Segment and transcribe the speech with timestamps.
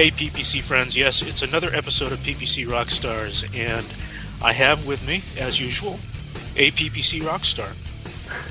[0.00, 0.96] Hey, PPC friends.
[0.96, 3.86] Yes, it's another episode of PPC Rockstars, and
[4.42, 5.98] I have with me, as usual,
[6.56, 7.74] a PPC Rockstar.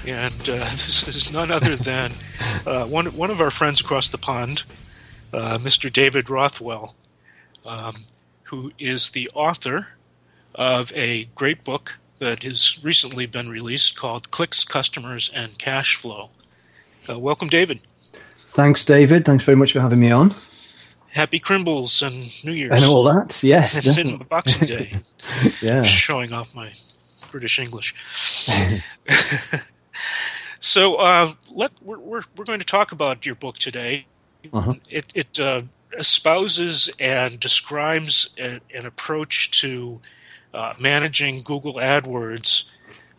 [0.08, 2.12] And uh, this is none other than
[2.68, 4.62] uh, one, one of our friends across the pond,
[5.34, 5.92] uh, Mr.
[5.92, 6.94] David Rothwell,
[7.66, 7.96] um,
[8.44, 9.94] who is the author
[10.54, 16.30] of a great book that has recently been released called Clicks, Customers, and Cash Flow.
[17.10, 17.82] Uh, welcome, David.
[18.38, 19.26] Thanks, David.
[19.26, 20.32] Thanks very much for having me on.
[21.12, 22.72] Happy Crimbles and New Year's.
[22.72, 23.98] And all that, yes.
[23.98, 24.94] and Boxing Day.
[25.62, 25.82] yeah.
[25.82, 26.72] Showing off my
[27.32, 27.96] British English.
[30.60, 34.06] so uh, let we're, we're, we're going to talk about your book today.
[34.54, 34.76] Uh-huh.
[34.90, 35.64] It, it uh,
[35.98, 40.02] espouses and describes a, an approach to
[40.54, 42.70] uh, managing Google AdWords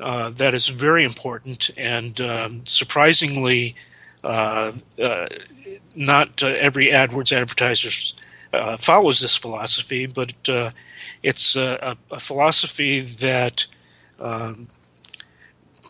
[0.01, 3.75] uh, that is very important and um, surprisingly
[4.23, 4.75] not
[6.43, 8.15] every AdWords advertiser
[8.79, 10.35] follows this philosophy, but
[11.23, 13.67] it's a, a, philosophy that
[14.19, 14.69] um,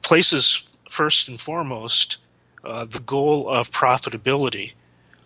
[0.03, 2.19] places first and foremost
[2.63, 4.73] the goal of profitability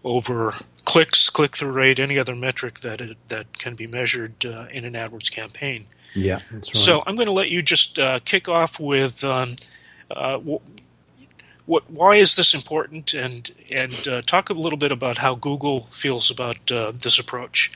[0.05, 4.67] over clicks, click through rate, any other metric that it, that can be measured uh,
[4.71, 5.87] in an AdWords campaign.
[6.15, 6.77] Yeah, that's right.
[6.77, 9.57] So I'm going to let you just uh, kick off with um,
[10.11, 10.39] uh,
[11.67, 15.87] what, why is this important, and and uh, talk a little bit about how Google
[15.91, 17.73] feels about uh, this approach.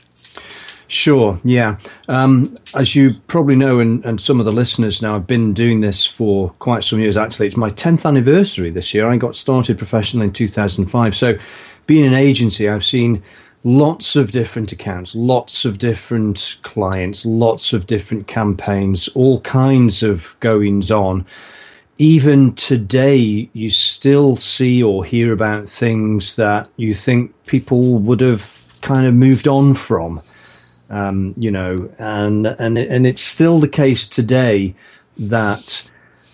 [0.89, 1.39] Sure.
[1.43, 1.77] Yeah.
[2.07, 5.81] Um, as you probably know, and, and some of the listeners now, I've been doing
[5.81, 7.15] this for quite some years.
[7.15, 9.07] Actually, it's my 10th anniversary this year.
[9.07, 11.15] I got started professionally in 2005.
[11.15, 11.37] So,
[11.85, 13.21] being an agency, I've seen
[13.63, 20.35] lots of different accounts, lots of different clients, lots of different campaigns, all kinds of
[20.39, 21.23] goings on.
[22.01, 28.79] Even today, you still see or hear about things that you think people would have
[28.81, 30.21] kind of moved on from,
[30.89, 34.73] um, you know, and and and it's still the case today
[35.17, 35.89] that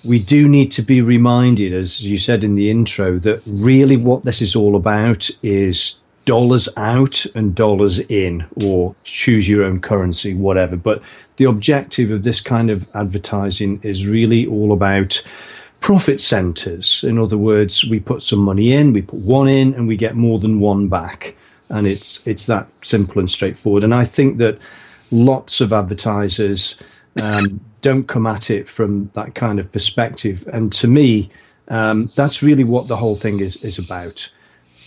[0.08, 4.22] we do need to be reminded, as you said in the intro, that really what
[4.22, 10.36] this is all about is dollars out and dollars in, or choose your own currency,
[10.36, 10.76] whatever.
[10.76, 11.02] But
[11.38, 15.24] the objective of this kind of advertising is really all about
[15.86, 17.04] profit centers.
[17.04, 20.16] In other words, we put some money in, we put one in, and we get
[20.16, 21.36] more than one back.
[21.70, 23.84] And it's it's that simple and straightforward.
[23.84, 24.58] And I think that
[25.12, 26.82] lots of advertisers
[27.22, 30.44] um, don't come at it from that kind of perspective.
[30.52, 31.30] And to me,
[31.68, 34.28] um, that's really what the whole thing is is about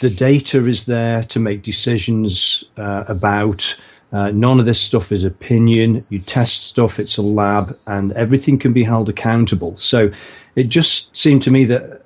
[0.00, 3.80] the data is there to make decisions uh, about.
[4.12, 6.04] Uh, none of this stuff is opinion.
[6.08, 9.76] You test stuff, it's a lab, and everything can be held accountable.
[9.76, 10.10] So
[10.56, 12.02] it just seemed to me that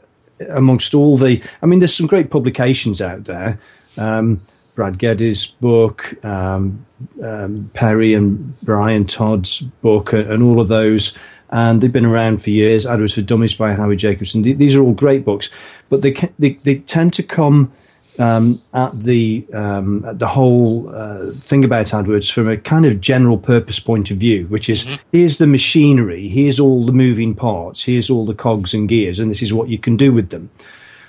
[0.51, 3.59] amongst all the, I mean, there's some great publications out there.
[3.97, 4.41] Um,
[4.75, 6.85] Brad Geddes' book, um,
[7.23, 11.17] um, Perry and Bryan Todd's book, and all of those.
[11.51, 12.87] And they've been around for years.
[12.87, 14.41] AdWords for Dummies by Howie Jacobson.
[14.41, 15.51] These are all great books,
[15.91, 17.71] but they, they, they tend to come
[18.19, 23.01] um, at the um, at the whole uh, thing about AdWords from a kind of
[23.01, 25.03] general purpose point of view, which is mm-hmm.
[25.13, 29.31] here's the machinery, here's all the moving parts, here's all the cogs and gears, and
[29.31, 30.51] this is what you can do with them.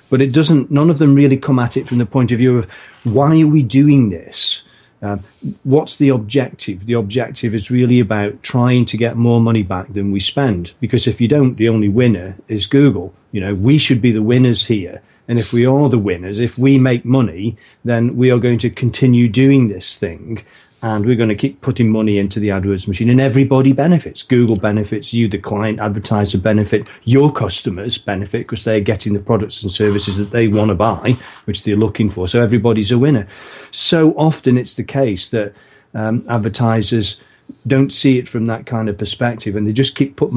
[0.10, 0.72] But it doesn't.
[0.72, 2.70] None of them really come at it from the point of view of
[3.04, 4.64] why are we doing this.
[5.02, 5.18] Uh,
[5.64, 6.86] what's the objective?
[6.86, 10.72] The objective is really about trying to get more money back than we spend.
[10.80, 13.14] Because if you don't, the only winner is Google.
[13.34, 16.58] You know, we should be the winners here and if we are the winners, if
[16.58, 20.44] we make money, then we are going to continue doing this thing
[20.84, 24.22] and we're going to keep putting money into the AdWords machine and everybody benefits.
[24.22, 29.64] Google benefits, you, the client, advertiser benefit, your customers benefit because they're getting the products
[29.64, 31.16] and services that they want to buy,
[31.46, 32.28] which they're looking for.
[32.28, 33.28] So everybody's a winner.
[33.72, 35.54] So often it's the case that
[35.94, 37.24] um, advertisers
[37.66, 40.32] don't see it from that kind of perspective and they just keep put,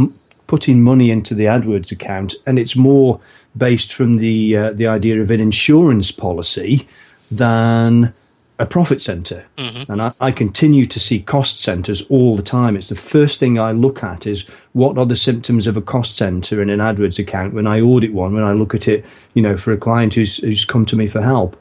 [0.46, 3.20] putting money into the AdWords account and it's more
[3.56, 6.86] based from the uh, the idea of an insurance policy
[7.30, 8.12] than
[8.58, 9.44] a profit center.
[9.58, 9.92] Mm-hmm.
[9.92, 12.74] And I, I, continue to see cost centers all the time.
[12.74, 16.16] It's the first thing I look at is what are the symptoms of a cost
[16.16, 19.04] center in an AdWords account when I audit one, when I look at it,
[19.34, 21.60] you know, for a client who's, who's come to me for help.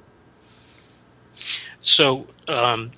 [1.82, 2.92] So, um,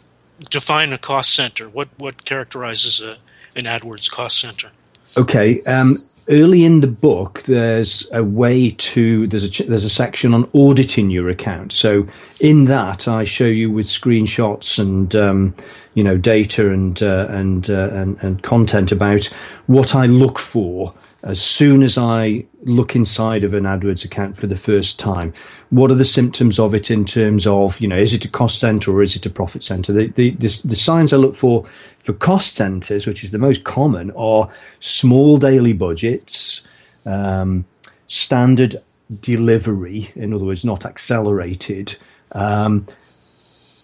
[0.50, 1.68] define a cost center.
[1.70, 3.18] What what characterizes a,
[3.56, 4.72] an AdWords cost center?
[5.16, 5.62] Okay.
[5.62, 5.98] Um,
[6.30, 11.10] early in the book, there's a way to there's a there's a section on auditing
[11.10, 11.72] your account.
[11.72, 12.08] So
[12.40, 15.56] in that, I show you with screenshots and um,
[15.98, 19.26] you know data and uh, and, uh, and and content about
[19.66, 24.46] what I look for as soon as I look inside of an AdWords account for
[24.46, 25.34] the first time,
[25.72, 28.60] what are the symptoms of it in terms of, you know, is it a cost
[28.60, 29.92] center or is it a profit center?
[29.92, 31.66] The, the, the, the signs I look for
[32.00, 36.62] for cost centers, which is the most common, are small daily budgets,
[37.08, 37.66] um,
[38.06, 38.76] standard
[39.20, 41.98] delivery, in other words, not accelerated.
[42.34, 42.86] Um,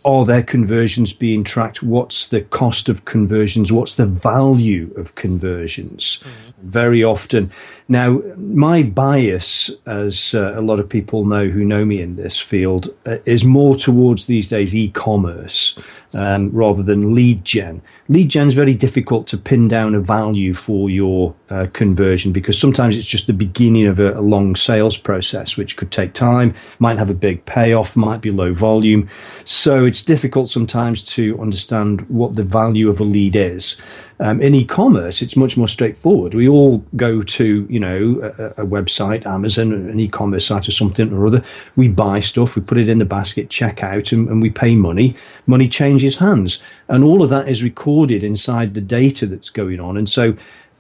[0.06, 1.82] are their conversions being tracked?
[1.84, 3.72] What's the cost of conversions?
[3.72, 6.24] What's the value of conversions?
[6.24, 6.70] Mm-hmm.
[6.70, 7.52] Very often.
[7.90, 12.40] Now, my bias, as uh, a lot of people know who know me in this
[12.40, 15.78] field, uh, is more towards these days e commerce
[16.14, 17.82] um, rather than lead gen.
[18.10, 22.60] Lead gen is very difficult to pin down a value for your uh, conversion because
[22.60, 26.54] sometimes it's just the beginning of a, a, long sales process, which could take time,
[26.80, 29.08] might have a big payoff, might be low volume.
[29.46, 33.82] So it's difficult sometimes to understand what the value of a lead is.
[34.20, 36.34] Um, in e-commerce, it's much more straightforward.
[36.34, 41.12] We all go to, you know, a, a, website, Amazon, an e-commerce site or something
[41.12, 41.44] or other.
[41.76, 44.76] We buy stuff, we put it in the basket, check out, and, and we pay
[44.76, 45.16] money.
[45.48, 49.98] Money changes hands, and all of that is recorded inside the data that's going on.
[49.98, 50.38] And so,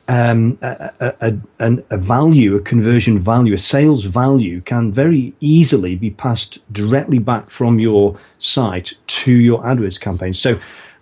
[0.07, 5.95] um, a, a, a, a, value, a conversion value, a sales value can very easily
[5.95, 10.33] be passed directly back from your site to your AdWords campaign.
[10.35, 10.59] So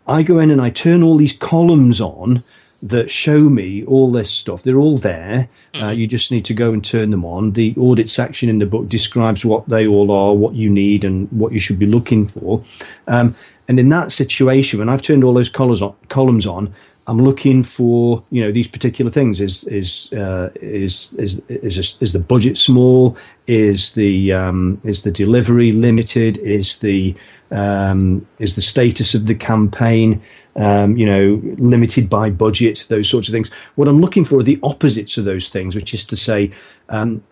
[0.08, 2.44] I go in and I turn all these columns on
[2.84, 4.64] that show me all this stuff.
[4.64, 5.48] They're all there.
[5.74, 6.00] Uh, mm-hmm.
[6.00, 7.52] You just need to go and turn them on.
[7.52, 11.32] The audit section in the book describes what they all are, what you need, and
[11.32, 12.64] what you should be looking for.
[13.08, 13.36] Um,
[13.68, 16.74] and in that situation, when I've turned all those colors on, columns on,
[17.08, 19.42] I'm looking for you know these particular things.
[19.42, 23.18] Is is uh, is is is, is the budget small?
[23.48, 26.38] Is the um, is the delivery limited?
[26.38, 27.16] Is the
[27.50, 30.22] um, is the status of the campaign
[30.56, 32.86] um, you know limited by budget?
[32.88, 33.52] Those sorts of things.
[33.76, 36.52] What I'm looking for are the opposites of those things, which is to say,
[36.90, 37.24] um,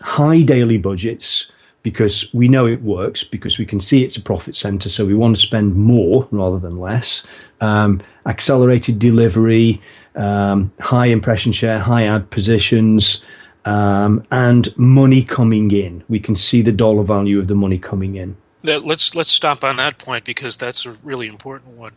[0.00, 1.52] high daily budgets
[1.88, 4.90] because we know it works because we can see it's a profit center.
[4.90, 7.26] So we want to spend more rather than less.
[7.62, 9.80] Um, accelerated delivery,
[10.14, 13.24] um, high impression share, high ad positions,
[13.64, 16.04] um, and money coming in.
[16.10, 18.36] We can see the dollar value of the money coming in.
[18.62, 21.92] Let's let's stop on that point because that's a really important one.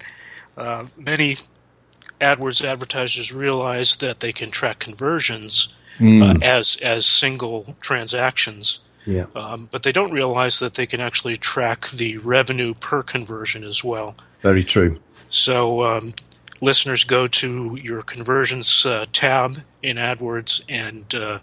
[0.55, 1.37] Uh, many
[2.21, 6.21] AdWords advertisers realize that they can track conversions mm.
[6.23, 9.25] uh, as as single transactions yeah.
[9.35, 13.83] Um, but they don't realize that they can actually track the revenue per conversion as
[13.83, 14.15] well.
[14.41, 14.97] Very true.
[15.29, 16.13] So um,
[16.61, 21.39] listeners go to your conversions uh, tab in AdWords and uh,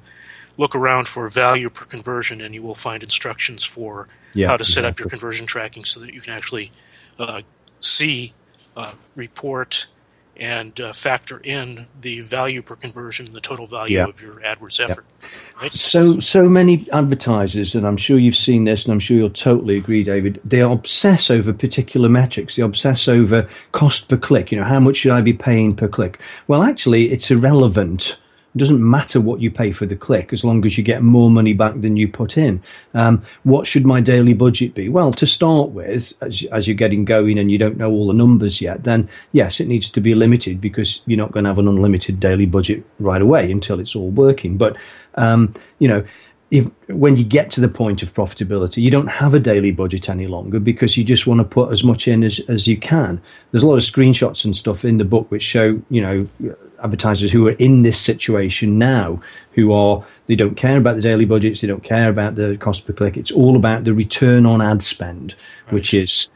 [0.56, 4.64] look around for value per conversion, and you will find instructions for yeah, how to
[4.64, 4.90] set exactly.
[4.90, 6.70] up your conversion tracking so that you can actually
[7.18, 7.42] uh,
[7.80, 8.34] see,
[8.76, 9.86] uh, report,
[10.38, 14.06] and uh, factor in the value per conversion, the total value yeah.
[14.06, 15.04] of your AdWords effort.
[15.20, 15.28] Yeah.
[15.62, 15.74] Right?
[15.74, 19.76] So, so many advertisers, and I'm sure you've seen this, and I'm sure you'll totally
[19.76, 20.40] agree, David.
[20.44, 22.56] They obsess over particular metrics.
[22.56, 24.52] They obsess over cost per click.
[24.52, 26.20] You know, how much should I be paying per click?
[26.46, 28.18] Well, actually, it's irrelevant
[28.54, 31.30] it doesn't matter what you pay for the click as long as you get more
[31.30, 32.62] money back than you put in.
[32.94, 34.88] Um, what should my daily budget be?
[34.88, 38.14] Well, to start with, as, as you're getting going and you don't know all the
[38.14, 41.58] numbers yet, then yes, it needs to be limited because you're not going to have
[41.58, 44.56] an unlimited daily budget right away until it's all working.
[44.56, 44.76] But,
[45.14, 46.04] um, you know,
[46.50, 50.08] if, when you get to the point of profitability, you don't have a daily budget
[50.08, 53.20] any longer because you just want to put as much in as, as you can.
[53.50, 56.26] There's a lot of screenshots and stuff in the book which show, you know,
[56.82, 59.20] advertisers who are in this situation now,
[59.52, 62.86] who are, they don't care about the daily budgets, they don't care about the cost
[62.86, 63.16] per click.
[63.16, 65.34] It's all about the return on ad spend,
[65.66, 65.74] right.
[65.74, 66.28] which is,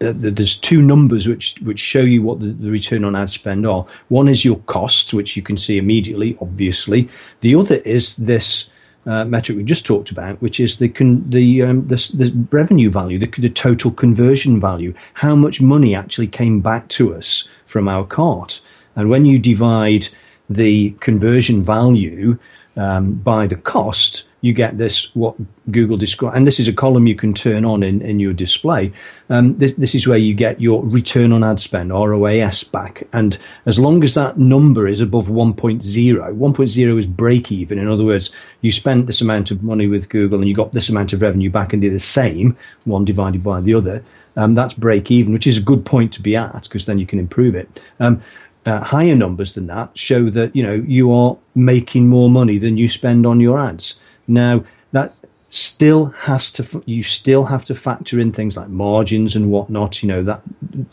[0.00, 3.64] uh, there's two numbers which which show you what the, the, return on ad spend
[3.64, 3.86] are.
[4.08, 7.08] One is your costs, which you can see immediately, obviously.
[7.42, 8.70] The other is this
[9.06, 12.90] uh, metric we just talked about, which is the con- the, um, the, the revenue
[12.90, 17.88] value, the, the total conversion value, how much money actually came back to us from
[17.88, 18.60] our cart.
[18.98, 20.08] And when you divide
[20.50, 22.36] the conversion value
[22.76, 25.36] um, by the cost, you get this what
[25.70, 28.92] Google describe, and this is a column you can turn on in, in your display.
[29.30, 33.38] Um, this, this is where you get your return on ad spend ROAS back, and
[33.66, 37.78] as long as that number is above 1.0, 1.0 is break even.
[37.78, 40.88] In other words, you spent this amount of money with Google and you got this
[40.88, 44.02] amount of revenue back, and they're the same, one divided by the other.
[44.36, 47.06] Um, that's break even, which is a good point to be at because then you
[47.06, 47.82] can improve it.
[47.98, 48.22] Um,
[48.66, 52.76] uh, higher numbers than that show that you know you are making more money than
[52.76, 53.98] you spend on your ads.
[54.26, 55.14] Now that
[55.50, 60.02] still has to you still have to factor in things like margins and whatnot.
[60.02, 60.42] You know that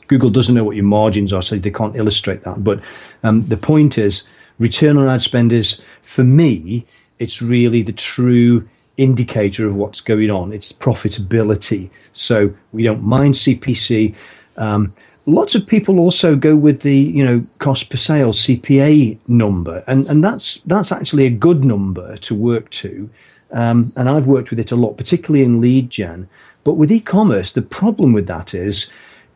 [0.07, 2.63] Google doesn't know what your margins are, so they can't illustrate that.
[2.63, 2.81] But
[3.23, 4.27] um, the point is,
[4.59, 6.85] return on ad spend is for me,
[7.19, 8.67] it's really the true
[8.97, 10.53] indicator of what's going on.
[10.53, 11.89] It's profitability.
[12.13, 14.15] So we don't mind CPC.
[14.57, 14.93] Um,
[15.25, 20.07] lots of people also go with the you know cost per sale CPA number, and
[20.07, 23.09] and that's that's actually a good number to work to.
[23.51, 26.27] Um, and I've worked with it a lot, particularly in lead gen.
[26.63, 28.91] But with e-commerce, the problem with that is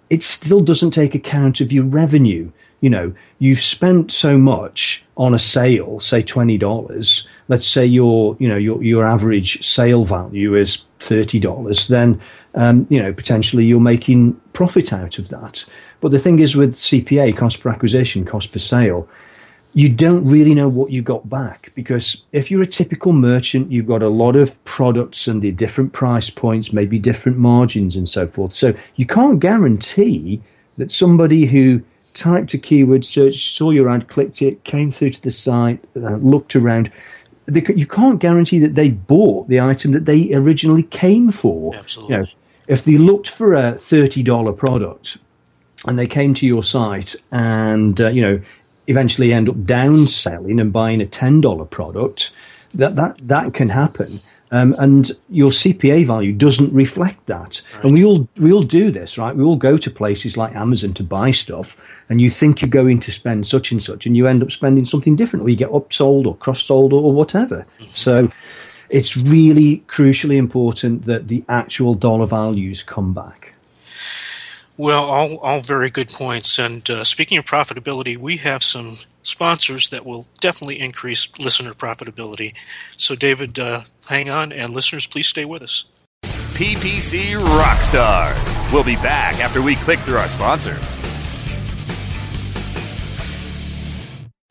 [0.10, 2.52] it still doesn't take account of your revenue.
[2.82, 7.28] You know, you've spent so much on a sale, say twenty dollars.
[7.48, 11.88] Let's say your, you know, your your average sale value is thirty dollars.
[11.88, 12.22] Then,
[12.56, 15.66] um, you know, potentially you're making profit out of that.
[16.02, 19.10] But the thing is, with CPA, cost per acquisition, cost per sale,
[19.74, 23.86] you don't really know what you got back because if you're a typical merchant, you've
[23.86, 28.28] got a lot of products and the different price points, maybe different margins and so
[28.28, 28.54] forth.
[28.54, 30.42] So you can't guarantee
[30.78, 35.22] that somebody who typed a keyword search, saw your ad, clicked it, came through to
[35.22, 36.92] the site, uh, looked around.
[37.48, 41.76] You can't guarantee that they bought the item that they originally came for.
[41.76, 42.16] Absolutely.
[42.16, 42.28] You know,
[42.68, 45.18] if they looked for a $30 product
[45.88, 48.40] and they came to your site and, uh, you know,
[48.88, 52.32] eventually end up downselling and buying a $10 product,
[52.76, 54.20] that, that, that can happen.
[54.52, 57.62] Um, and your CPA value doesn't reflect that.
[57.76, 57.84] Right.
[57.84, 59.36] And we all we all do this, right?
[59.36, 61.78] We all go to places like Amazon to buy stuff,
[62.10, 64.86] and you think you're going to spend such and such, and you end up spending
[64.86, 67.66] something different, or you get upsold or cross sold or, or whatever.
[67.80, 67.92] Mm-hmm.
[67.92, 68.30] So
[68.90, 73.49] it's really crucially important that the actual dollar values come back.
[74.80, 76.58] Well, all, all very good points.
[76.58, 82.54] And uh, speaking of profitability, we have some sponsors that will definitely increase listener profitability.
[82.96, 85.84] So, David, uh, hang on, and listeners, please stay with us.
[86.24, 88.72] PPC Rockstars.
[88.72, 90.96] We'll be back after we click through our sponsors.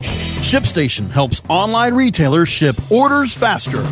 [0.03, 3.83] ShipStation helps online retailers ship orders faster.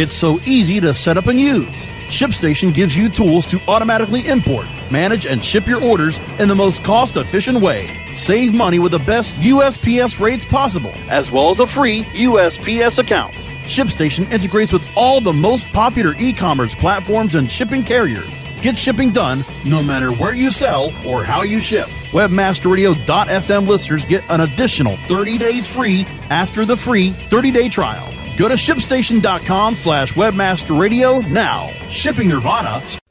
[0.00, 1.86] It's so easy to set up and use.
[2.08, 6.82] ShipStation gives you tools to automatically import, manage, and ship your orders in the most
[6.82, 7.86] cost efficient way.
[8.14, 13.34] Save money with the best USPS rates possible, as well as a free USPS account.
[13.66, 18.42] ShipStation integrates with all the most popular e commerce platforms and shipping carriers.
[18.62, 21.88] Get shipping done no matter where you sell or how you ship.
[22.12, 28.17] Webmasterradio.fm listeners get an additional 30 days free after the free 30 day trial.
[28.38, 31.72] Go to shipstation.com slash webmasterradio now.
[31.90, 32.80] Shipping Nirvana.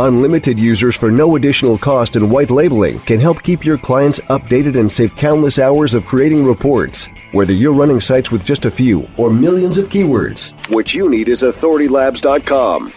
[0.00, 4.78] Unlimited users for no additional cost and white labeling can help keep your clients updated
[4.78, 7.08] and save countless hours of creating reports.
[7.32, 11.28] Whether you're running sites with just a few or millions of keywords, what you need
[11.28, 12.92] is authoritylabs.com.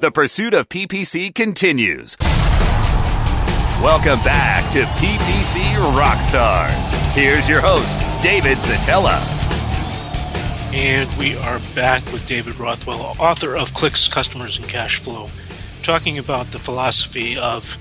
[0.00, 2.16] The pursuit of PPC continues.
[3.82, 5.62] Welcome back to PPC
[5.96, 6.90] Rockstars.
[7.12, 9.39] Here's your host, David Szetela.
[10.72, 15.28] And we are back with David Rothwell, author of Clicks, Customers, and Cash Flow,
[15.82, 17.76] talking about the philosophy of,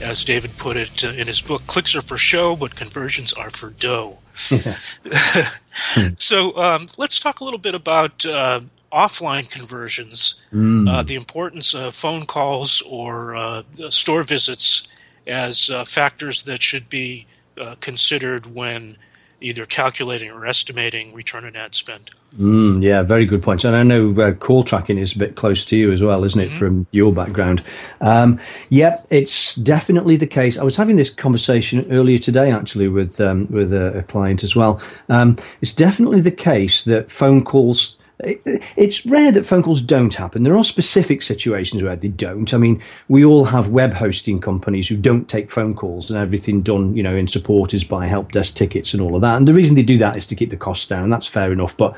[0.00, 3.70] as David put it in his book, clicks are for show, but conversions are for
[3.70, 4.18] dough.
[6.16, 8.60] so um, let's talk a little bit about uh,
[8.92, 10.88] offline conversions, mm.
[10.88, 14.86] uh, the importance of phone calls or uh, store visits
[15.26, 17.26] as uh, factors that should be
[17.60, 18.96] uh, considered when
[19.40, 22.10] either calculating or estimating return on ad spend.
[22.36, 23.64] Mm, yeah, very good point.
[23.64, 26.40] And I know uh, call tracking is a bit close to you as well, isn't
[26.40, 26.58] it, mm-hmm.
[26.58, 27.62] from your background?
[28.00, 30.58] Um, yep, it's definitely the case.
[30.58, 34.54] I was having this conversation earlier today, actually, with um, with a, a, client as
[34.54, 34.80] well.
[35.08, 40.42] Um, it's definitely the case that phone calls it's rare that phone calls don't happen.
[40.42, 42.52] There are specific situations where they don't.
[42.52, 46.62] I mean, we all have web hosting companies who don't take phone calls and everything
[46.62, 49.36] done, you know, in support is by help desk tickets and all of that.
[49.36, 51.04] And the reason they do that is to keep the costs down.
[51.04, 51.76] And that's fair enough.
[51.76, 51.96] But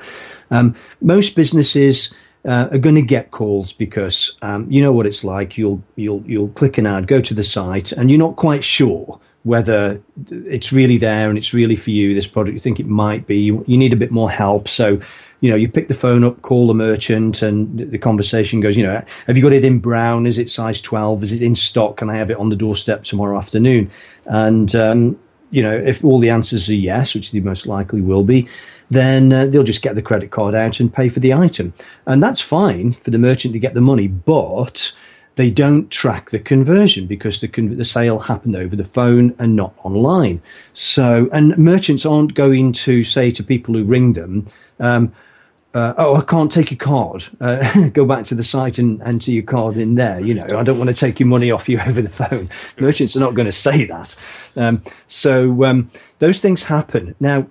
[0.50, 2.12] um, most businesses
[2.44, 5.56] uh, are going to get calls because um, you know what it's like.
[5.56, 9.20] You'll you'll you'll click an ad, go to the site, and you're not quite sure
[9.42, 12.14] whether it's really there and it's really for you.
[12.14, 13.38] This product, you think it might be.
[13.38, 15.00] You, you need a bit more help, so
[15.40, 18.76] you know, you pick the phone up, call the merchant, and the, the conversation goes,
[18.76, 20.26] you know, have you got it in brown?
[20.26, 21.22] Is it size 12?
[21.22, 21.96] Is it in stock?
[21.96, 23.90] Can I have it on the doorstep tomorrow afternoon?
[24.26, 25.18] And, um,
[25.50, 28.48] you know, if all the answers are yes, which they most likely will be,
[28.90, 31.72] then uh, they'll just get the credit card out and pay for the item.
[32.06, 34.92] And that's fine for the merchant to get the money, but
[35.36, 39.56] they don't track the conversion because the, con- the sale happened over the phone and
[39.56, 40.42] not online.
[40.74, 44.46] So, and merchants aren't going to say to people who ring them,
[44.80, 45.12] um,
[45.72, 47.24] uh, oh, I can't take your card.
[47.40, 50.20] Uh, go back to the site and enter your card in there.
[50.20, 52.50] You know, I don't want to take your money off you over the phone.
[52.80, 54.16] Merchants are not going to say that.
[54.56, 57.14] Um, so um, those things happen.
[57.20, 57.46] Now,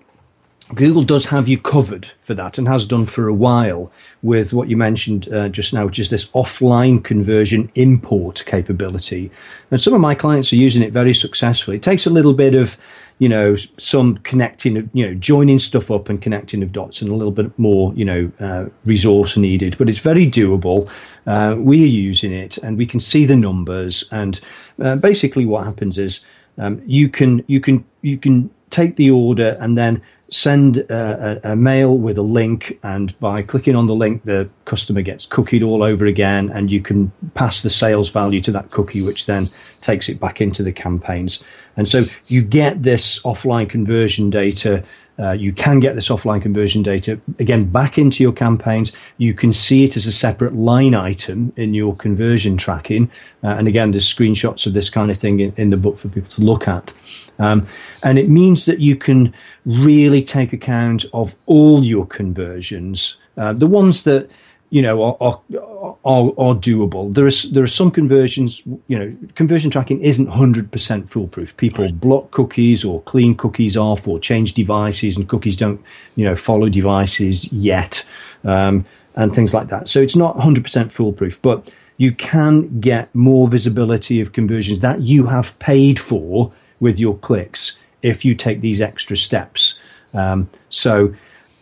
[0.76, 4.70] Google does have you covered for that and has done for a while with what
[4.70, 9.32] you mentioned uh, just now, which is this offline conversion import capability.
[9.72, 11.78] And some of my clients are using it very successfully.
[11.78, 12.78] It takes a little bit of
[13.20, 17.14] you know, some connecting, you know, joining stuff up and connecting of dots and a
[17.14, 19.78] little bit more, you know, uh, resource needed.
[19.78, 20.90] But it's very doable.
[21.28, 24.08] Uh, we are using it and we can see the numbers.
[24.12, 24.40] And
[24.82, 26.26] uh, basically, what happens is
[26.58, 31.56] um, you can you can you can take the order and then send a, a,
[31.56, 35.84] mail with a link, and by clicking on the link, the customer gets cookied all
[35.84, 39.48] over again, and you can pass the sales value to that cookie, which then
[39.82, 41.44] takes it back into the campaigns.
[41.78, 44.84] And so you get this offline conversion data.
[45.18, 48.96] Uh, you can get this offline conversion data again back into your campaigns.
[49.18, 53.10] You can see it as a separate line item in your conversion tracking.
[53.44, 56.10] Uh, and again, there's screenshots of this kind of thing in, in the book for
[56.10, 56.94] people to look at.
[57.40, 57.68] Um,
[58.04, 59.34] and it means that you can
[59.66, 64.30] really take account of all your conversions, uh, the ones that
[64.70, 65.42] you know are, are,
[66.06, 67.14] are, are doable.
[67.14, 68.68] There is there are some conversions.
[68.88, 71.58] You know, conversion tracking isn't hundred percent foolproof.
[71.58, 72.00] People right.
[72.00, 75.82] block cookies or clean cookies off or change devices, and cookies don't
[76.16, 78.06] you know follow devices yet,
[78.44, 79.88] um, and things like that.
[79.88, 85.02] So it's not hundred percent foolproof, but you can get more visibility of conversions that
[85.02, 89.80] you have paid for with your clicks if you take these extra steps.
[90.14, 91.14] Um, so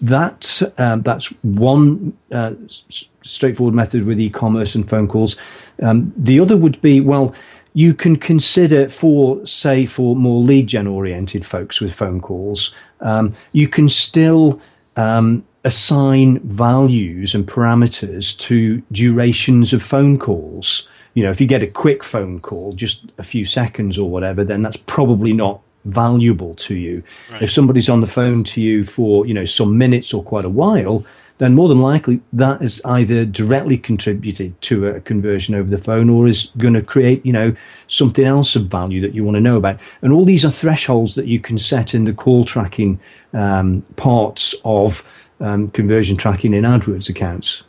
[0.02, 5.36] that um, that's one uh, s- straightforward method with e-commerce and phone calls.
[5.82, 7.34] Um, the other would be well,
[7.74, 13.34] you can consider for say for more lead gen oriented folks with phone calls, um,
[13.52, 14.62] you can still
[14.96, 21.64] um, assign values and parameters to durations of phone calls you know, if you get
[21.64, 26.56] a quick phone call, just a few seconds or whatever, then that's probably not valuable
[26.56, 27.04] to you.
[27.32, 27.44] Right.
[27.44, 30.50] If somebody's on the phone to you for, you know, some minutes or quite a
[30.50, 31.06] while,
[31.38, 36.10] then more than likely that is either directly contributed to a conversion over the phone
[36.10, 37.56] or is going to create, you know,
[37.88, 39.80] something else of value that you want to know about.
[40.02, 43.00] And all these are thresholds that you can set in the call tracking
[43.34, 45.04] um, parts of
[45.40, 47.64] um, conversion tracking in AdWords accounts.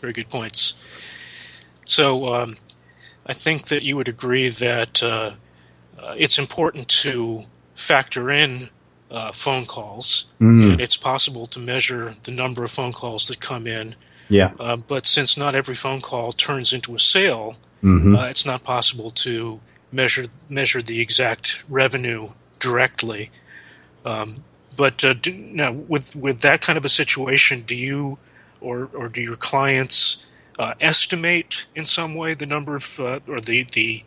[0.00, 0.74] Very good points.
[1.84, 2.56] So um,
[3.26, 5.32] I think that you would agree that uh,
[5.98, 8.70] uh, it's important to factor in
[9.10, 10.72] uh, phone calls, mm.
[10.72, 13.94] and it's possible to measure the number of phone calls that come in.
[14.28, 14.52] Yeah.
[14.60, 18.14] Uh, but since not every phone call turns into a sale, mm-hmm.
[18.14, 22.30] Uh, it's not possible to measure measure the exact revenue
[22.60, 23.30] directly.
[24.04, 24.44] Um,
[24.76, 28.18] but uh, do, now, with with that kind of a situation, do you
[28.60, 30.26] or or do your clients
[30.58, 34.04] uh, estimate in some way the number of uh, or the the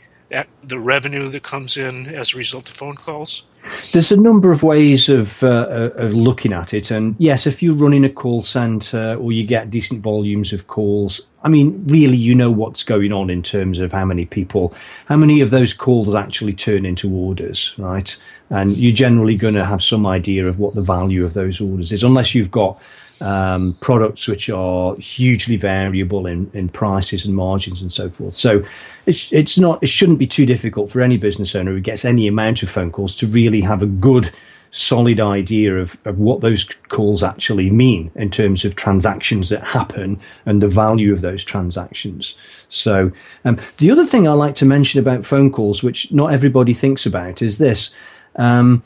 [0.63, 3.43] the revenue that comes in as a result of phone calls?
[3.91, 7.75] There's a number of ways of, uh, of looking at it, and yes, if you're
[7.75, 12.33] running a call center or you get decent volumes of calls, I mean, really, you
[12.33, 14.73] know what's going on in terms of how many people,
[15.05, 18.15] how many of those calls actually turn into orders, right?
[18.49, 21.91] And you're generally going to have some idea of what the value of those orders
[21.91, 22.81] is, unless you've got
[23.21, 28.33] um, products which are hugely variable in, in prices and margins and so forth.
[28.33, 28.63] So
[29.05, 32.27] it's, it's not, it shouldn't be too difficult for any business owner who gets any
[32.27, 34.31] amount of phone calls to really have a good,
[34.71, 40.19] solid idea of, of what those calls actually mean in terms of transactions that happen
[40.45, 42.35] and the value of those transactions.
[42.69, 43.11] So
[43.45, 47.05] um, the other thing I like to mention about phone calls, which not everybody thinks
[47.05, 47.93] about, is this.
[48.35, 48.81] Um,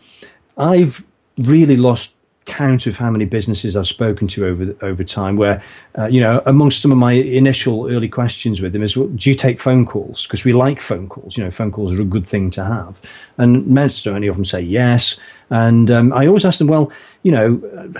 [0.58, 1.06] I've
[1.38, 2.15] really lost
[2.46, 5.36] count of how many businesses I've spoken to over over time.
[5.36, 5.62] Where
[5.98, 9.30] uh, you know, amongst some of my initial early questions with them is, well, do
[9.30, 10.26] you take phone calls?
[10.26, 11.38] Because we like phone calls.
[11.38, 13.02] You know, phone calls are a good thing to have.
[13.38, 15.20] And most many of them say yes.
[15.50, 16.92] And um, I always ask them, well,
[17.24, 17.94] you know,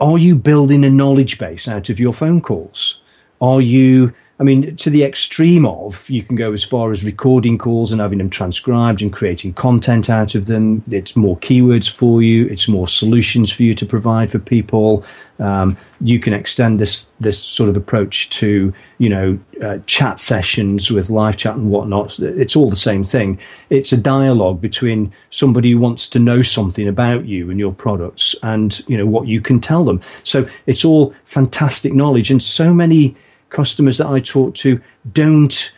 [0.00, 3.00] are you building a knowledge base out of your phone calls?
[3.40, 7.58] Are you I mean, to the extreme of, you can go as far as recording
[7.58, 10.82] calls and having them transcribed and creating content out of them.
[10.90, 12.46] It's more keywords for you.
[12.46, 15.04] It's more solutions for you to provide for people.
[15.38, 20.90] Um, you can extend this this sort of approach to you know uh, chat sessions
[20.90, 22.18] with live chat and whatnot.
[22.18, 23.38] It's all the same thing.
[23.68, 28.34] It's a dialogue between somebody who wants to know something about you and your products,
[28.42, 30.00] and you know what you can tell them.
[30.22, 33.16] So it's all fantastic knowledge, and so many
[33.50, 34.80] customers that I talk to
[35.12, 35.72] don't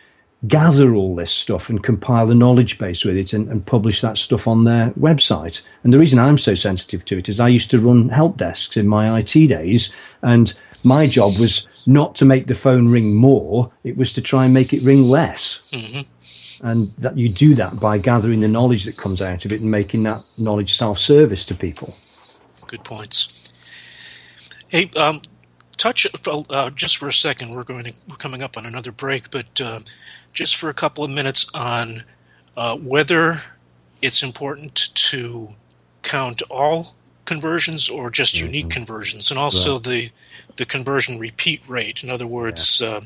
[0.47, 4.17] gather all this stuff and compile a knowledge base with it and, and, publish that
[4.17, 5.61] stuff on their website.
[5.83, 8.75] And the reason I'm so sensitive to it is I used to run help desks
[8.75, 13.71] in my IT days, and my job was not to make the phone ring more,
[13.83, 15.71] it was to try and make it ring less.
[15.71, 16.01] Mm-hmm.
[16.65, 19.69] And that you do that by gathering the knowledge that comes out of it and
[19.69, 21.95] making that knowledge self service to people.
[22.67, 23.39] Good points.
[24.69, 25.21] Hey, um,
[25.83, 26.07] touch
[26.49, 27.53] uh, just for a second.
[27.53, 29.79] We're going to, we're coming up on another break, but uh,
[30.31, 32.03] just for a couple of minutes on
[32.55, 33.41] uh, whether
[34.01, 35.55] it's important to
[36.01, 38.45] count all conversions or just mm-hmm.
[38.45, 39.83] unique conversions, and also right.
[39.83, 40.09] the
[40.55, 42.03] the conversion repeat rate.
[42.03, 42.89] In other words, yeah.
[42.89, 43.01] Uh,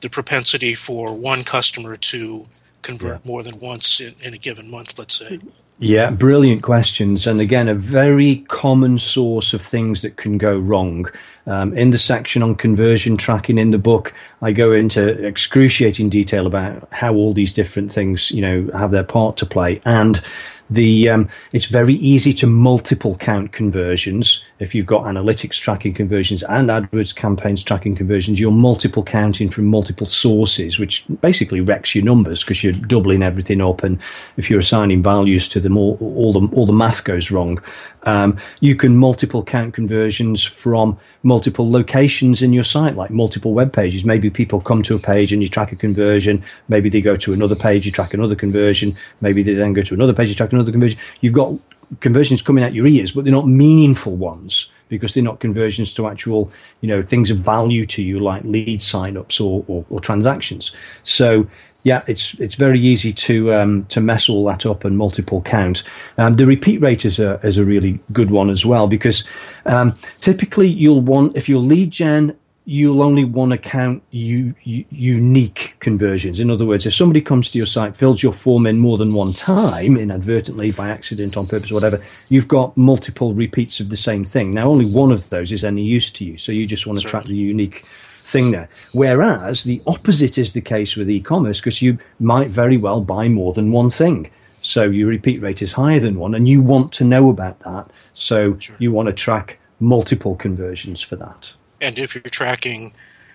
[0.00, 2.46] the propensity for one customer to
[2.82, 3.30] convert yeah.
[3.30, 4.98] more than once in, in a given month.
[4.98, 5.38] Let's say.
[5.80, 7.28] Yeah, brilliant questions.
[7.28, 11.06] And again, a very common source of things that can go wrong.
[11.46, 14.12] Um, in the section on conversion tracking in the book,
[14.42, 19.04] I go into excruciating detail about how all these different things, you know, have their
[19.04, 19.80] part to play.
[19.84, 20.20] And
[20.70, 26.42] the um, it's very easy to multiple count conversions if you've got analytics tracking conversions
[26.42, 28.38] and AdWords campaigns tracking conversions.
[28.38, 33.60] You're multiple counting from multiple sources, which basically wrecks your numbers because you're doubling everything
[33.60, 34.00] up, and
[34.36, 37.62] if you're assigning values to them, all, all the all the math goes wrong.
[38.04, 43.72] Um, you can multiple count conversions from multiple locations in your site, like multiple web
[43.72, 44.04] pages.
[44.04, 46.44] Maybe people come to a page and you track a conversion.
[46.68, 48.94] Maybe they go to another page, you track another conversion.
[49.20, 50.98] Maybe they then go to another page, you track another conversion.
[51.20, 51.54] You've got
[52.00, 56.06] conversions coming out your ears, but they're not meaningful ones because they're not conversions to
[56.06, 60.74] actual, you know, things of value to you like lead signups or, or, or transactions.
[61.02, 61.46] So
[61.84, 65.84] yeah, it's it's very easy to um, to mess all that up and multiple count.
[66.18, 69.26] Um, the repeat rate is a is a really good one as well because
[69.64, 72.36] um, typically you'll want if your lead gen
[72.68, 76.38] you'll only want to count u- u- unique conversions.
[76.38, 79.14] In other words, if somebody comes to your site, fills your form in more than
[79.14, 84.22] one time, inadvertently, by accident, on purpose, whatever, you've got multiple repeats of the same
[84.22, 84.52] thing.
[84.52, 87.06] Now, only one of those is any use to you, so you just want to
[87.06, 87.86] track the unique
[88.22, 88.68] thing there.
[88.92, 93.54] Whereas the opposite is the case with e-commerce because you might very well buy more
[93.54, 94.30] than one thing.
[94.60, 97.90] So your repeat rate is higher than one, and you want to know about that.
[98.12, 98.76] So sure.
[98.78, 101.54] you want to track multiple conversions for that.
[101.80, 102.92] And if you're tracking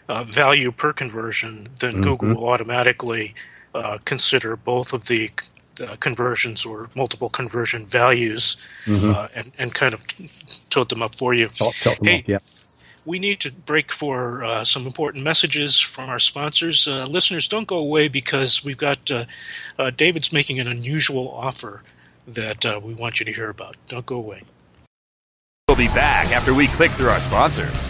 [0.10, 2.02] uh, value per conversion, then mm-hmm.
[2.02, 3.36] Google will automatically
[3.74, 5.32] uh, consider both of the
[5.82, 9.12] uh, conversions or multiple conversion values mm-hmm.
[9.12, 10.04] Uh, and, and kind of
[10.70, 11.48] tote them up for you.
[11.48, 12.38] Tot, tot hey, up, yeah
[13.06, 16.88] we need to break for uh, some important messages from our sponsors.
[16.88, 19.26] Uh, listeners, don't go away because we've got uh,
[19.78, 21.84] uh David's making an unusual offer
[22.28, 23.76] that uh, we want you to hear about.
[23.88, 24.44] Don't go away.
[25.68, 27.90] We'll be back after we click through our sponsors.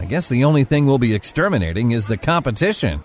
[0.00, 3.02] I guess the only thing we'll be exterminating is the competition.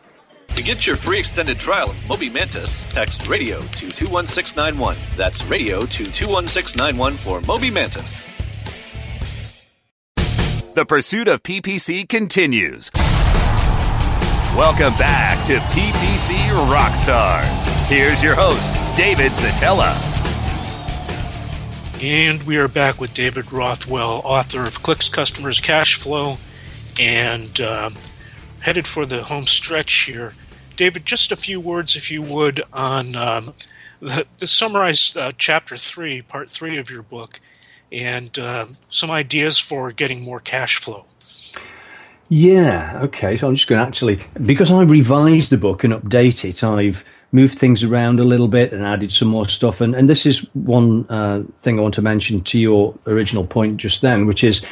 [0.50, 4.96] To get your free extended trial of Moby Mantis, text radio to 21691.
[5.16, 8.30] That's radio to 21691 for Moby Mantis.
[10.76, 12.92] The pursuit of PPC continues.
[14.56, 16.36] Welcome back to PPC
[16.70, 17.66] Rockstars.
[17.88, 19.92] Here's your host, David Szetela.
[22.04, 26.38] And we are back with David Rothwell, author of Clicks Customers Cash Flow
[27.00, 27.90] and uh,
[28.62, 30.34] headed for the home stretch here.
[30.76, 33.54] David, just a few words, if you would, on um,
[34.00, 37.40] the, the summarize uh, chapter three, part three of your book,
[37.92, 41.06] and uh, some ideas for getting more cash flow.
[42.30, 43.38] Yeah, okay.
[43.38, 47.06] So I'm just going to actually, because I revised the book and update it, I've
[47.32, 49.82] moved things around a little bit and added some more stuff.
[49.82, 53.78] And, and this is one uh, thing I want to mention to your original point
[53.78, 54.66] just then, which is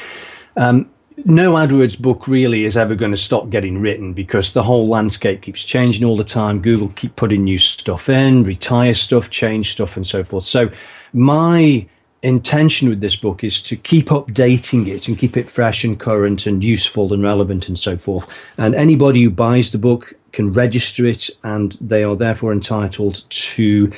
[0.57, 0.89] um,
[1.25, 5.41] no AdWords book really is ever going to stop getting written because the whole landscape
[5.41, 6.61] keeps changing all the time.
[6.61, 10.45] Google keep putting new stuff in, retire stuff, change stuff, and so forth.
[10.45, 10.71] So
[11.13, 11.87] my
[12.23, 16.45] intention with this book is to keep updating it and keep it fresh and current
[16.45, 18.53] and useful and relevant and so forth.
[18.57, 23.91] And anybody who buys the book can register it and they are therefore entitled to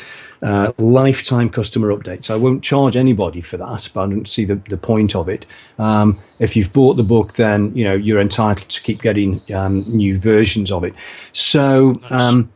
[0.43, 2.29] uh, lifetime customer updates.
[2.29, 5.45] I won't charge anybody for that, but I don't see the, the point of it.
[5.79, 9.83] Um, if you've bought the book, then you know you're entitled to keep getting um,
[9.87, 10.93] new versions of it.
[11.31, 11.93] So.
[12.09, 12.51] Um,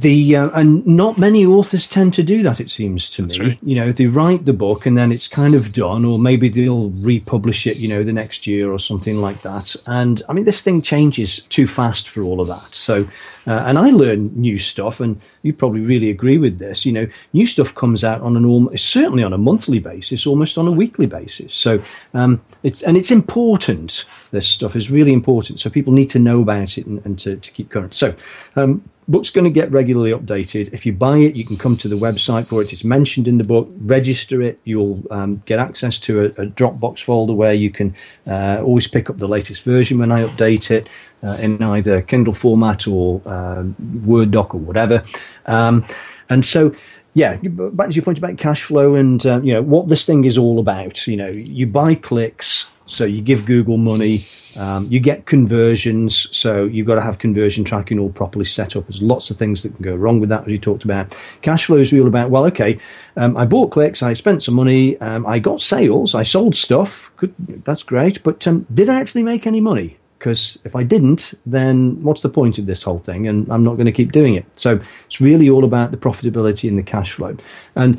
[0.00, 2.58] the uh, and not many authors tend to do that.
[2.58, 3.46] It seems to That's me.
[3.46, 3.58] right.
[3.62, 6.90] You know, they write the book and then it's kind of done, or maybe they'll
[6.90, 7.76] republish it.
[7.76, 9.76] You know, the next year or something like that.
[9.86, 12.72] And I mean, this thing changes too fast for all of that.
[12.72, 13.06] So,
[13.46, 16.84] uh, and I learn new stuff, and you probably really agree with this.
[16.84, 20.58] You know, new stuff comes out on an almost certainly on a monthly basis, almost
[20.58, 21.54] on a weekly basis.
[21.54, 21.82] So,
[22.14, 24.04] um, it's and it's important.
[24.30, 25.58] This stuff is really important.
[25.60, 27.94] So people need to know about it and, and to, to keep current.
[27.94, 28.14] So.
[28.56, 30.72] Um, book's going to get regularly updated.
[30.72, 32.72] If you buy it, you can come to the website for it.
[32.72, 33.68] It's mentioned in the book.
[33.80, 34.60] Register it.
[34.64, 39.10] You'll um, get access to a, a, Dropbox folder where you can uh, always pick
[39.10, 40.88] up the latest version when I update it
[41.22, 43.64] uh, in either Kindle format or uh,
[44.04, 45.04] Word doc or whatever.
[45.46, 45.84] Um,
[46.28, 46.72] and so
[47.14, 50.24] yeah, back to your point about cash flow and uh, you know what this thing
[50.24, 51.06] is all about.
[51.06, 54.24] You know, you buy clicks, so you give Google money.
[54.56, 58.86] Um, you get conversions, so you've got to have conversion tracking all properly set up.
[58.86, 61.16] There's lots of things that can go wrong with that, as you talked about.
[61.40, 62.80] Cash flow is all about, well, okay,
[63.16, 67.12] um, I bought clicks, I spent some money, um, I got sales, I sold stuff,
[67.16, 67.32] good,
[67.64, 69.96] that's great, but um, did I actually make any money?
[70.20, 73.26] Because if I didn't, then what's the point of this whole thing?
[73.26, 74.44] And I'm not going to keep doing it.
[74.54, 77.38] So it's really all about the profitability and the cash flow.
[77.74, 77.98] And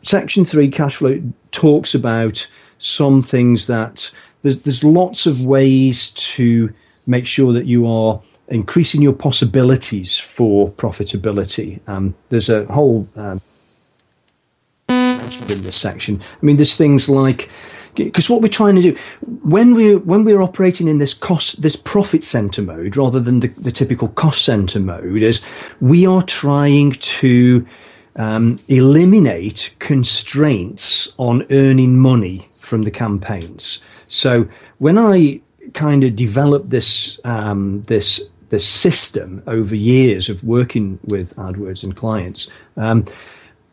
[0.00, 4.10] section three, cash flow, talks about some things that
[4.40, 6.72] there's there's lots of ways to
[7.06, 11.86] make sure that you are increasing your possibilities for profitability.
[11.86, 13.42] Um, there's a whole um,
[14.88, 16.18] in this section.
[16.22, 17.50] I mean, there's things like
[17.94, 18.96] because what we're trying to do
[19.42, 23.48] when we're when we're operating in this cost this profit center mode rather than the,
[23.48, 25.44] the typical cost center mode is
[25.80, 27.66] we are trying to
[28.16, 33.80] um, eliminate constraints on earning money from the campaigns.
[34.08, 35.40] So when I
[35.74, 41.96] kind of developed this um, this this system over years of working with AdWords and
[41.96, 43.06] clients, um,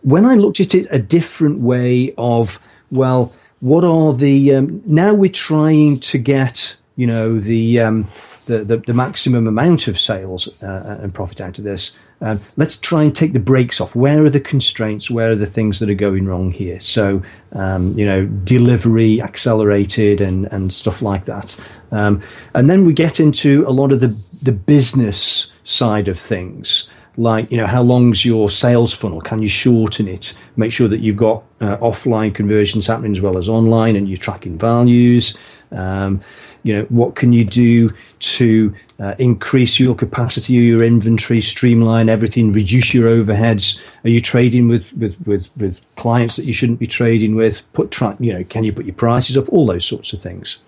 [0.03, 5.13] when I looked at it a different way of, well, what are the um, now
[5.13, 8.07] we're trying to get you know the um,
[8.49, 11.97] the, the, the, maximum amount of sales uh, and profit out of this.
[12.19, 13.95] Um, let's try and take the brakes off.
[13.95, 15.09] Where are the constraints?
[15.09, 16.79] Where are the things that are going wrong here?
[16.79, 17.21] So,
[17.53, 21.55] um, you know, delivery accelerated and, and stuff like that.
[21.91, 22.23] Um,
[22.55, 26.89] and then we get into a lot of the, the business side of things.
[27.17, 29.21] Like, you know, how long's your sales funnel?
[29.21, 30.33] Can you shorten it?
[30.55, 34.17] Make sure that you've got uh, offline conversions happening as well as online and you're
[34.17, 35.37] tracking values.
[35.71, 36.21] Um,
[36.63, 42.51] you know, what can you do to uh, increase your capacity, your inventory, streamline everything,
[42.51, 43.85] reduce your overheads?
[44.03, 47.61] Are you trading with, with, with, with clients that you shouldn't be trading with?
[47.73, 49.47] Put track, you know, can you put your prices up?
[49.49, 50.61] All those sorts of things.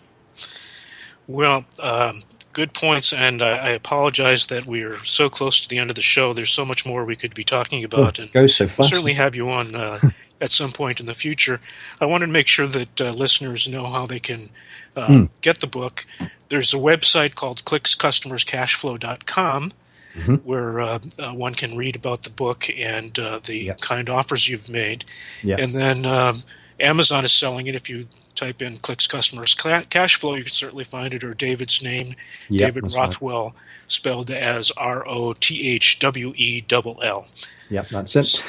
[1.27, 5.77] Well, um, good points, and I, I, apologize that we are so close to the
[5.77, 6.33] end of the show.
[6.33, 8.89] There's so much more we could be talking about, oh, and so fast.
[8.89, 9.99] certainly have you on uh,
[10.41, 11.61] at some point in the future.
[11.99, 14.49] I wanted to make sure that uh, listeners know how they can
[14.95, 15.29] uh, mm.
[15.41, 16.05] get the book.
[16.49, 19.71] There's a website called clickscustomerscashflow.com
[20.15, 20.35] mm-hmm.
[20.35, 23.81] where uh, uh, one can read about the book and uh, the yep.
[23.81, 25.05] kind offers you've made.
[25.43, 25.59] Yep.
[25.59, 26.43] And then um,
[26.81, 27.75] Amazon is selling it.
[27.75, 31.83] If you type in Clicks Customers Cash Flow, you can certainly find it, or David's
[31.83, 32.15] name,
[32.49, 33.53] yep, David Rothwell, right.
[33.87, 37.27] spelled as R O T H W E L L.
[37.69, 38.43] Yep, that's it.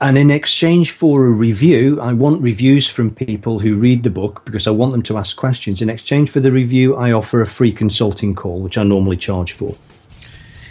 [0.00, 4.44] And in exchange for a review, I want reviews from people who read the book
[4.44, 5.82] because I want them to ask questions.
[5.82, 9.52] In exchange for the review, I offer a free consulting call, which I normally charge
[9.52, 9.76] for.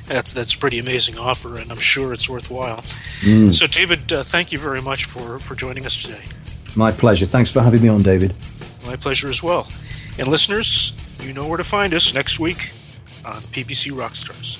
[0.05, 2.83] That's that's a pretty amazing offer, and I'm sure it's worthwhile.
[3.21, 3.53] Mm.
[3.53, 6.21] So, David, uh, thank you very much for, for joining us today.
[6.77, 7.25] My pleasure.
[7.25, 8.35] Thanks for having me on, David.
[8.85, 9.67] My pleasure as well.
[10.19, 12.71] And listeners, you know where to find us next week
[13.25, 14.59] on PPC Rockstars.